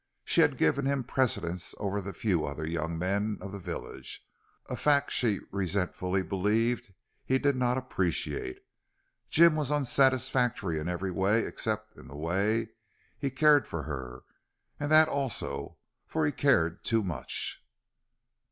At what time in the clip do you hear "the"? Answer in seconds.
2.01-2.11, 3.51-3.59, 12.07-12.17